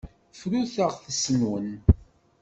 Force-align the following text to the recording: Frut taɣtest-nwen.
Frut 0.39 0.71
taɣtest-nwen. 0.75 1.69